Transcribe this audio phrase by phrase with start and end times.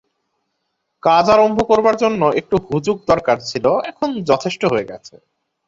[1.03, 5.15] কাজ আরম্ভ করবার জন্য একটু হুজুগ দরকার ছিল, এখন যথেষ্ট হয়ে গেছে।